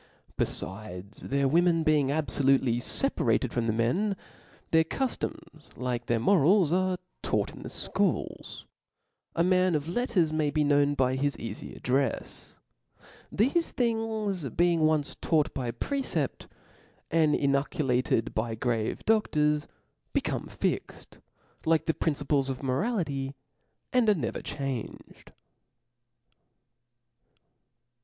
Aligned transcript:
Befides, 0.35 1.19
their 1.29 1.47
women 1.47 1.83
being 1.83 2.07
abfolutely 2.07 2.77
feparated 2.77 3.51
from 3.51 3.67
the 3.67 3.71
men, 3.73 4.15
their 4.71 4.83
cuftoms, 4.83 5.69
like 5.77 6.07
their 6.07 6.17
morals, 6.17 6.73
are 6.73 6.97
taught 7.21 7.51
in 7.53 7.57
C) 7.57 7.61
Da 7.61 7.61
the 7.61 7.69
fchools. 8.09 8.65
A 9.35 9.43
man 9.43 9.75
of 9.75 9.85
(^) 9.85 9.93
letters 9.95 10.33
may 10.33 10.49
be 10.49 10.63
known 10.63 10.93
™^^^' 10.93 10.97
by 10.97 11.13
his 11.17 11.37
eafy 11.37 11.79
addrcfs. 11.79 12.57
Thefe 13.31 13.69
things 13.73 14.49
being 14.49 14.87
once 14.87 15.13
taught 15.21 15.53
by 15.53 15.69
precept, 15.69 16.47
and 17.11 17.35
inculcated 17.35 18.33
by 18.33 18.55
grave 18.55 19.03
dodors, 19.05 19.67
be^. 20.15 20.23
come 20.23 20.47
fixed, 20.47 21.19
like 21.63 21.85
the 21.85 21.93
principles 21.93 22.49
of 22.49 22.63
morality, 22.63 23.35
and 23.93 24.09
are 24.09 24.15
never 24.15 24.41
changed. 24.41 25.31